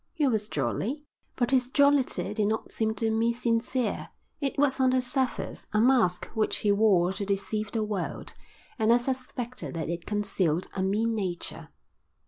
He 0.13 0.27
was 0.27 0.49
jolly, 0.49 1.03
but 1.35 1.51
his 1.51 1.69
jollity 1.69 2.33
did 2.33 2.47
not 2.47 2.71
seem 2.71 2.95
to 2.95 3.11
me 3.11 3.31
sincere; 3.31 4.09
it 4.39 4.57
was 4.57 4.79
on 4.79 4.89
the 4.89 4.99
surface, 4.99 5.67
a 5.73 5.79
mask 5.79 6.25
which 6.33 6.57
he 6.65 6.71
wore 6.71 7.13
to 7.13 7.23
deceive 7.23 7.71
the 7.71 7.83
world, 7.83 8.33
and 8.79 8.91
I 8.91 8.97
suspected 8.97 9.75
that 9.75 9.89
it 9.89 10.07
concealed 10.07 10.67
a 10.75 10.81
mean 10.81 11.13
nature. 11.13 11.69